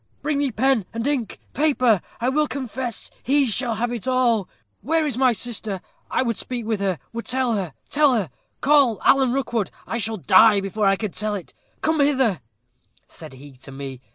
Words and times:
Bring 0.23 0.39
me 0.39 0.49
pen 0.49 0.87
and 0.95 1.05
ink 1.05 1.37
paper 1.53 2.01
I 2.19 2.27
will 2.29 2.47
confess 2.47 3.11
he 3.21 3.45
shall 3.45 3.75
have 3.75 3.91
all. 4.07 4.49
Where 4.81 5.05
is 5.05 5.15
my 5.15 5.31
sister? 5.31 5.79
I 6.09 6.23
would 6.23 6.37
speak 6.39 6.65
with 6.65 6.79
her 6.79 6.97
would 7.13 7.27
tell 7.27 7.53
her 7.53 7.75
tell 7.87 8.15
her. 8.15 8.31
Call 8.61 8.99
Alan 9.05 9.31
Rookwood 9.31 9.69
I 9.85 9.99
shall 9.99 10.17
die 10.17 10.59
before 10.59 10.87
I 10.87 10.95
can 10.95 11.11
tell 11.11 11.35
it. 11.35 11.53
Come 11.81 11.99
hither,' 11.99 12.41
said 13.07 13.33
he 13.33 13.51
to 13.57 13.71
me. 13.71 14.01